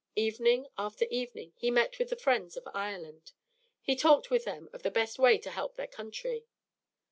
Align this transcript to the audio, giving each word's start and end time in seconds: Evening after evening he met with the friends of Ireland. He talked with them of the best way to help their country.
Evening 0.15 0.65
after 0.79 1.05
evening 1.11 1.53
he 1.57 1.69
met 1.69 1.99
with 1.99 2.09
the 2.09 2.15
friends 2.15 2.57
of 2.57 2.67
Ireland. 2.73 3.33
He 3.83 3.95
talked 3.95 4.31
with 4.31 4.45
them 4.45 4.67
of 4.73 4.81
the 4.81 4.89
best 4.89 5.19
way 5.19 5.37
to 5.37 5.51
help 5.51 5.75
their 5.75 5.85
country. 5.85 6.47